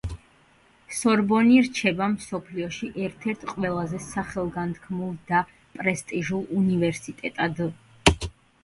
[0.99, 5.45] სორბონი რჩება მსოფლიოში ერთ-ერთ ყველაზე სახელგანთქმულ და
[5.79, 7.65] პრესტიჟულ უნივერსიტეტად.